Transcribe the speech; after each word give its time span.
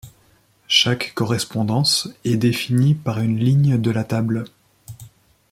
Chaque 0.67 1.13
correspondance 1.13 2.09
est 2.25 2.35
définie 2.37 2.95
par 2.95 3.19
une 3.19 3.37
ligne 3.37 3.79
de 3.79 3.91
la 3.91 4.03
table. 4.03 4.45